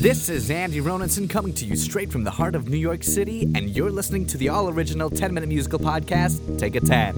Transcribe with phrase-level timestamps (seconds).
[0.00, 3.50] This is Andy Roninson coming to you straight from the heart of New York City,
[3.56, 7.14] and you're listening to the all original 10 minute musical podcast, Take a 10.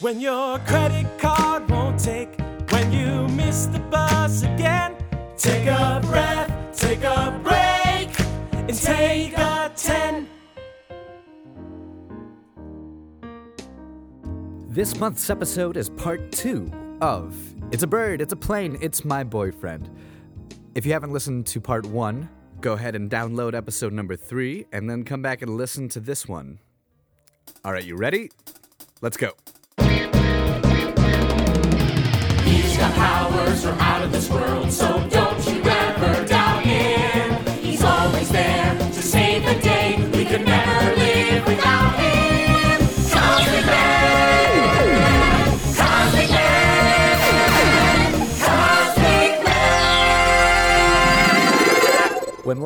[0.00, 2.36] When your credit card won't take,
[2.70, 4.96] when you miss the bus again,
[5.38, 8.18] take a breath, take a break,
[8.52, 10.28] and take a 10.
[14.68, 17.36] This month's episode is part two of
[17.70, 19.88] It's a Bird, It's a Plane, It's My Boyfriend.
[20.76, 22.28] If you haven't listened to part one,
[22.60, 26.28] go ahead and download episode number three and then come back and listen to this
[26.28, 26.58] one.
[27.64, 28.30] All right, you ready?
[29.00, 29.30] Let's go.
[32.44, 32.94] He's got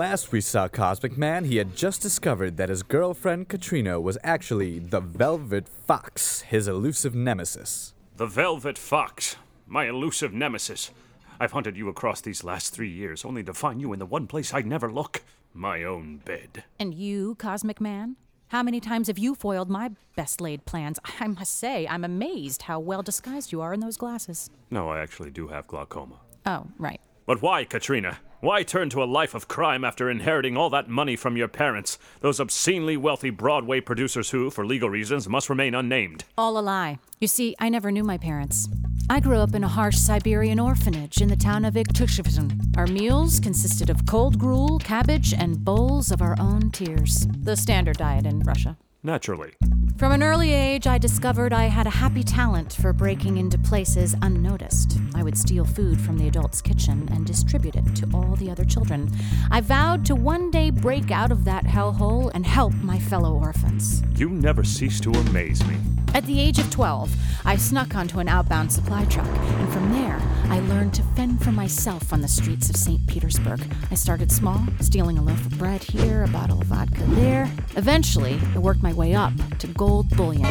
[0.01, 4.79] last we saw Cosmic Man, he had just discovered that his girlfriend Katrina was actually
[4.79, 7.93] the Velvet Fox, his elusive nemesis.
[8.17, 10.91] The Velvet Fox, my elusive nemesis.
[11.39, 14.27] I've hunted you across these last three years, only to find you in the one
[14.27, 15.21] place I'd never look
[15.53, 16.65] my own bed.
[16.79, 18.17] And you, Cosmic Man?
[18.49, 20.99] How many times have you foiled my best laid plans?
[21.21, 24.49] I must say, I'm amazed how well disguised you are in those glasses.
[24.71, 26.21] No, I actually do have glaucoma.
[26.47, 27.03] Oh, right.
[27.27, 28.19] But why, Katrina?
[28.43, 31.99] Why turn to a life of crime after inheriting all that money from your parents?
[32.21, 36.25] Those obscenely wealthy Broadway producers who, for legal reasons, must remain unnamed.
[36.39, 37.01] All a lie.
[37.21, 38.67] You see, I never knew my parents.
[39.11, 42.79] I grew up in a harsh Siberian orphanage in the town of Iktushevsky.
[42.79, 47.27] Our meals consisted of cold gruel, cabbage, and bowls of our own tears.
[47.43, 48.79] The standard diet in Russia.
[49.03, 49.53] Naturally.
[49.97, 54.15] From an early age, I discovered I had a happy talent for breaking into places
[54.23, 54.99] unnoticed.
[55.15, 58.65] I would steal food from the adults' kitchen and distribute it to all the other
[58.65, 59.11] children.
[59.51, 64.03] I vowed to one day break out of that hellhole and help my fellow orphans.
[64.17, 65.77] You never cease to amaze me.
[66.13, 67.15] At the age of 12,
[67.45, 71.53] I snuck onto an outbound supply truck, and from there, I learned to fend for
[71.53, 73.07] myself on the streets of St.
[73.07, 73.63] Petersburg.
[73.93, 77.49] I started small, stealing a loaf of bread here, a bottle of vodka there.
[77.77, 80.45] Eventually, I worked my way up to gold bullion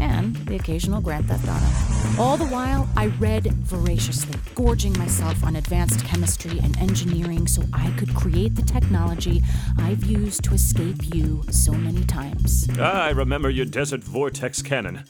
[0.00, 2.20] and the occasional Grand Theft Auto.
[2.20, 7.92] All the while, I read voraciously, gorging myself on advanced chemistry and engineering so I
[7.96, 9.40] could create the technology
[9.78, 12.66] I've used to escape you so many times.
[12.80, 15.04] Ah, I remember your desert vortex cannon.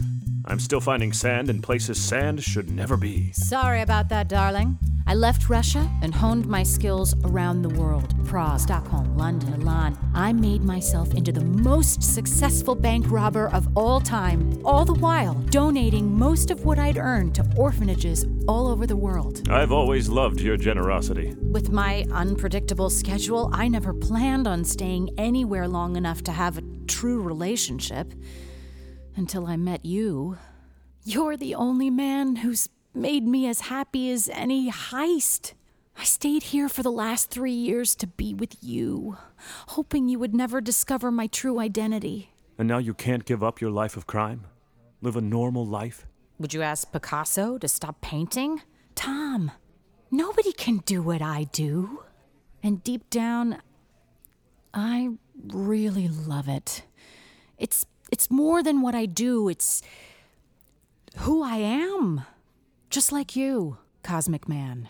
[0.45, 3.33] I'm still finding sand in places sand should never be.
[3.33, 4.77] Sorry about that, darling.
[5.07, 9.99] I left Russia and honed my skills around the world Prague, Stockholm, London, Milan.
[10.15, 15.35] I made myself into the most successful bank robber of all time, all the while
[15.51, 19.49] donating most of what I'd earned to orphanages all over the world.
[19.51, 21.35] I've always loved your generosity.
[21.41, 26.65] With my unpredictable schedule, I never planned on staying anywhere long enough to have a
[26.87, 28.13] true relationship
[29.17, 30.39] until I met you.
[31.05, 35.55] You're the only man who's made me as happy as any heist.
[35.97, 39.19] I stayed here for the last three years to be with you,
[39.69, 42.33] hoping you would never discover my true identity.
[42.59, 44.47] And now you can't give up your life of crime?
[45.01, 46.07] Live a normal life?
[46.39, 48.63] Would you ask Picasso to stop painting?
[48.95, 49.53] Tom,
[50.11, 52.03] nobody can do what I do.
[52.63, 53.61] And deep down,
[54.73, 55.11] I
[55.49, 56.85] really love it.
[57.59, 59.49] It's it's more than what I do.
[59.49, 59.83] It's
[61.19, 62.23] who I am.
[62.93, 64.87] Just like you, Cosmic Man.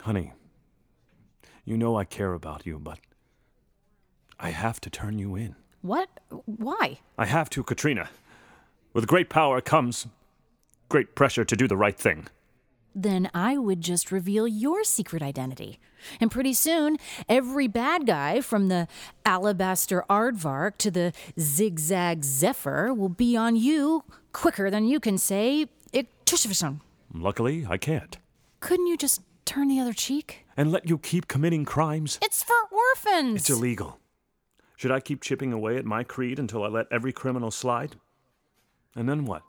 [0.00, 0.32] Honey,
[1.64, 2.98] you know I care about you, but
[4.40, 5.54] I have to turn you in.
[5.80, 6.08] What?
[6.46, 6.98] Why?
[7.16, 8.10] I have to, Katrina.
[8.92, 10.08] With great power comes
[10.88, 12.26] great pressure to do the right thing.
[12.92, 15.78] Then I would just reveal your secret identity.
[16.20, 16.96] And pretty soon,
[17.28, 18.88] every bad guy from the
[19.24, 25.66] Alabaster Aardvark to the Zigzag Zephyr will be on you quicker than you can say,
[25.92, 26.80] Iktushvison.
[27.12, 28.18] Luckily, I can't.
[28.60, 30.44] Couldn't you just turn the other cheek?
[30.56, 32.18] And let you keep committing crimes?
[32.22, 33.36] It's for orphans.
[33.36, 33.98] It's illegal.
[34.76, 37.96] Should I keep chipping away at my creed until I let every criminal slide?
[38.94, 39.42] And then what?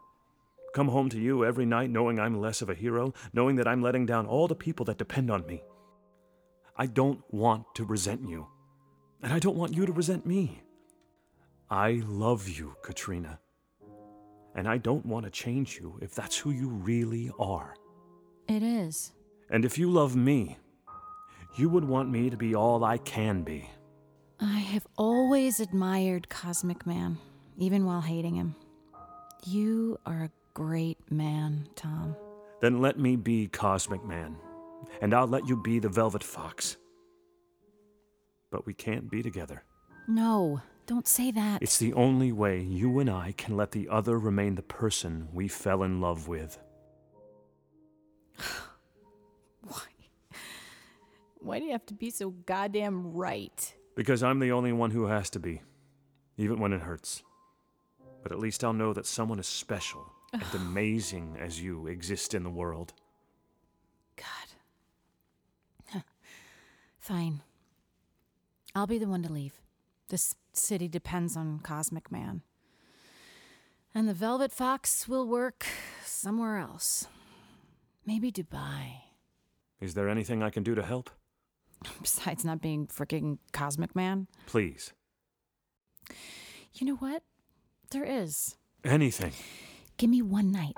[0.74, 3.82] Come home to you every night knowing I'm less of a hero, knowing that I'm
[3.82, 5.64] letting down all the people that depend on me.
[6.78, 8.48] I don't want to resent you.
[9.22, 10.62] And I don't want you to resent me.
[11.70, 13.40] I love you, Katrina.
[14.56, 17.76] And I don't want to change you if that's who you really are.
[18.48, 19.14] It is.
[19.50, 20.58] And if you love me,
[21.56, 23.70] you would want me to be all I can be.
[24.40, 27.18] I have always admired Cosmic Man,
[27.58, 28.56] even while hating him.
[29.46, 32.16] You are a great man, Tom.
[32.62, 34.36] Then let me be Cosmic Man,
[35.02, 36.78] and I'll let you be the Velvet Fox.
[38.52, 39.64] but we can't be together.
[40.08, 40.60] No,
[40.90, 41.62] don't say that.
[41.62, 45.48] It's the only way you and I can let the other remain the person we
[45.48, 46.58] fell in love with.
[49.62, 49.84] Why?
[51.42, 53.76] Why do you have to be so goddamn right?
[53.96, 55.62] Because I'm the only one who has to be,
[56.38, 57.22] even when it hurts.
[58.24, 62.42] But at least I'll know that someone as special and amazing as you exist in
[62.42, 62.94] the world.
[64.16, 66.02] God.
[67.00, 67.42] Fine.
[68.74, 69.62] I'll be the one to leave.
[70.10, 72.42] This city depends on Cosmic Man.
[73.94, 75.66] And the Velvet Fox will work
[76.04, 77.08] somewhere else.
[78.06, 79.02] Maybe Dubai.
[79.80, 81.12] Is there anything I can do to help?
[82.02, 84.28] Besides not being freaking Cosmic Man.
[84.48, 84.94] Please.
[86.74, 87.24] You know what?
[87.92, 88.56] There is.
[88.84, 89.34] Anything.
[89.98, 90.76] Give me one night.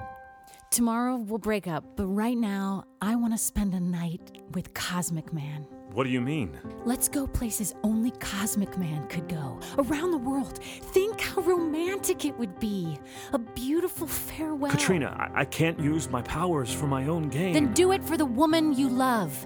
[0.72, 5.34] Tomorrow we'll break up, but right now I want to spend a night with Cosmic
[5.34, 5.68] Man.
[5.94, 6.58] What do you mean?
[6.86, 9.60] Let's go places only Cosmic Man could go.
[9.78, 10.60] Around the world.
[10.64, 12.98] Think how romantic it would be.
[13.34, 14.72] A beautiful farewell.
[14.72, 17.52] Katrina, I-, I can't use my powers for my own gain.
[17.54, 19.46] Then do it for the woman you love.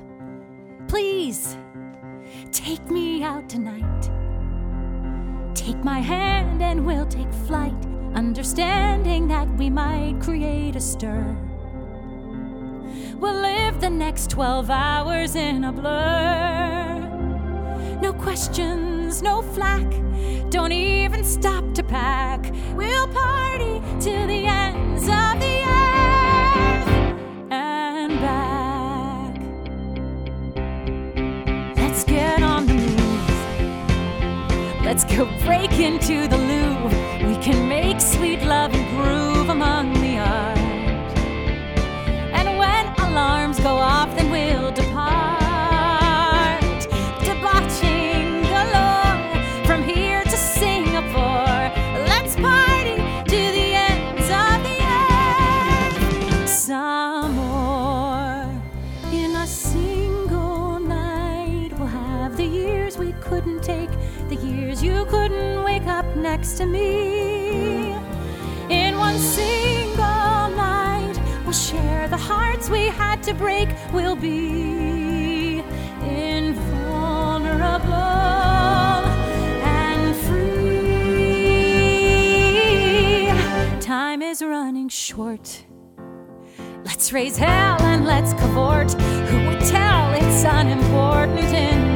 [0.88, 1.58] Please.
[2.52, 4.12] Take me out tonight.
[5.56, 7.74] Take my hand and we'll take flight,
[8.14, 11.36] understanding that we might create a stir.
[13.20, 17.00] We'll live the next 12 hours in a blur.
[18.02, 19.90] No questions, no flack.
[20.50, 22.52] Don't even stop to pack.
[22.76, 26.90] We'll party till the ends of the earth
[27.52, 29.38] and back.
[31.78, 33.26] Let's get on the move.
[34.84, 36.90] Let's go break into the Louvre.
[37.28, 38.75] We can make sweet love
[66.54, 67.92] to me.
[68.70, 73.68] In one single night, we'll share the hearts we had to break.
[73.92, 75.64] We'll be
[76.04, 76.86] invulnerable
[79.64, 80.46] and free.
[83.80, 85.66] Time is running short.
[86.86, 88.92] Let's raise hell and let's cavort.
[88.92, 91.95] Who would tell it's unimportant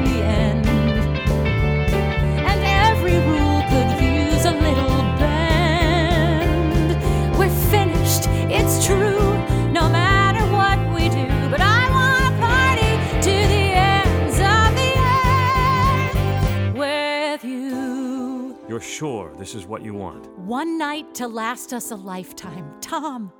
[19.40, 20.28] this is what you want?
[20.38, 22.74] One night to last us a lifetime.
[22.82, 23.32] Tom,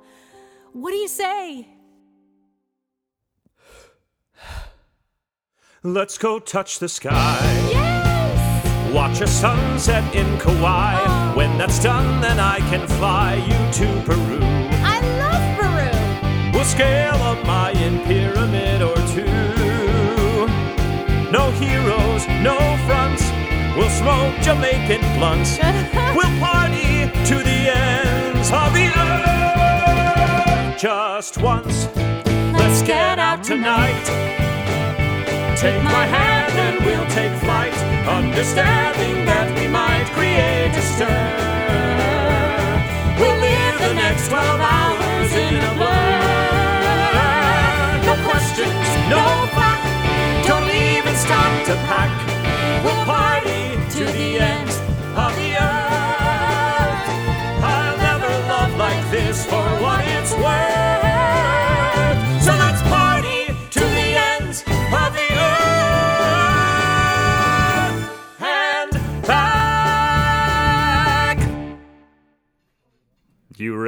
[0.72, 1.68] what do you say?
[5.82, 7.38] Let's go touch the sky.
[7.70, 8.94] Yes!
[8.94, 11.04] Watch a sunset in Kauai.
[11.06, 11.36] Oh.
[11.36, 14.38] When that's done, then I can fly you to Peru.
[14.82, 16.52] I love Peru!
[16.52, 19.26] We'll scale a Mayan pyramid or two.
[21.30, 22.56] No heroes, no
[22.86, 22.99] fronts.
[23.98, 25.58] Smoke Jamaican blunts.
[26.14, 30.80] we'll party to the ends of the earth.
[30.80, 31.88] Just once.
[32.54, 34.04] Let's get out tonight.
[35.56, 37.74] Take my hand and we'll take flight,
[38.06, 41.36] understanding that we might create a stir.
[43.20, 45.09] We'll live the next 12 hours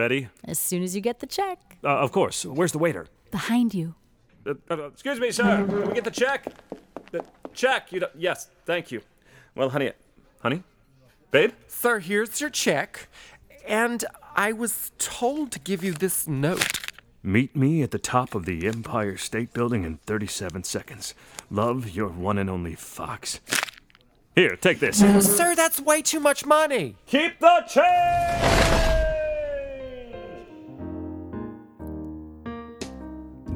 [0.03, 0.29] ready?
[0.45, 1.59] As soon as you get the check.
[1.85, 2.45] Uh, of course.
[2.45, 3.07] Where's the waiter?
[3.31, 3.95] Behind you.
[4.45, 5.65] Uh, uh, excuse me, sir.
[5.65, 6.41] Can we get the check?
[7.13, 7.93] The check.
[7.93, 9.01] You don't, yes, thank you.
[9.55, 9.93] Well, honey,
[10.41, 10.65] honey,
[11.31, 11.53] babe.
[11.69, 13.09] Sir, here's your check.
[13.69, 14.05] And
[14.35, 16.67] I was told to give you this note.
[17.23, 21.15] Meet me at the top of the Empire State Building in 37 seconds.
[21.49, 23.39] Love, your one and only Fox.
[24.35, 24.99] Here, take this.
[25.37, 26.97] Sir, that's way too much money.
[27.07, 28.82] Keep the change!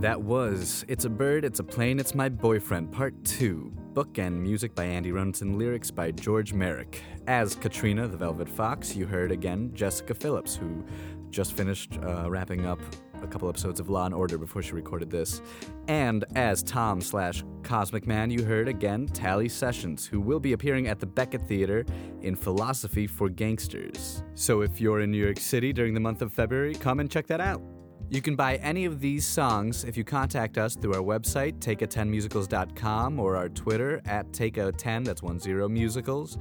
[0.00, 3.72] That was It's a Bird, It's a Plane, It's My Boyfriend, Part 2.
[3.94, 7.02] Book and music by Andy Roninson, lyrics by George Merrick.
[7.26, 10.84] As Katrina the Velvet Fox, you heard again Jessica Phillips, who
[11.30, 12.78] just finished uh, wrapping up
[13.22, 15.40] a couple episodes of Law and Order before she recorded this.
[15.88, 20.88] And as Tom slash Cosmic Man, you heard again Tally Sessions, who will be appearing
[20.88, 21.86] at the Beckett Theater
[22.20, 24.22] in Philosophy for Gangsters.
[24.34, 27.26] So if you're in New York City during the month of February, come and check
[27.28, 27.62] that out.
[28.08, 33.18] You can buy any of these songs if you contact us through our website, take10musicals.com,
[33.18, 36.38] or our Twitter at take10, that's 10 musicals,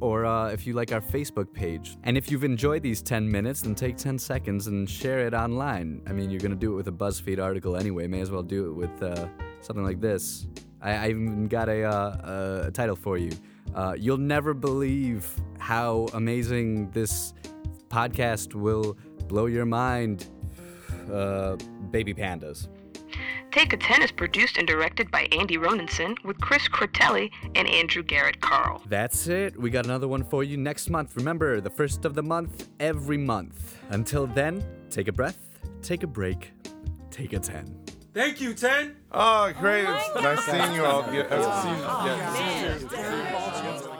[0.00, 1.98] or uh, if you like our Facebook page.
[2.04, 6.00] And if you've enjoyed these 10 minutes, then take 10 seconds and share it online.
[6.06, 8.42] I mean, you're going to do it with a BuzzFeed article anyway, may as well
[8.42, 9.28] do it with uh,
[9.60, 10.46] something like this.
[10.80, 13.32] I, I even got a, uh, a title for you.
[13.74, 15.28] Uh, you'll never believe
[15.58, 17.34] how amazing this
[17.88, 18.96] podcast will
[19.28, 20.28] blow your mind
[21.12, 21.56] uh,
[21.90, 22.68] baby pandas.
[23.50, 28.02] Take a 10 is produced and directed by Andy Roninson with Chris Cortelli and Andrew
[28.02, 28.82] Garrett Carl.
[28.88, 29.60] That's it.
[29.60, 31.14] We got another one for you next month.
[31.16, 33.76] Remember, the first of the month, every month.
[33.90, 35.50] Until then, take a breath,
[35.82, 36.52] take a break,
[37.10, 37.80] take a 10.
[38.14, 38.96] Thank you, 10.
[39.12, 39.84] Oh, great.
[39.86, 41.02] it's nice seeing you all.
[41.12, 41.28] Yeah,
[41.62, 43.91] seeing- yeah.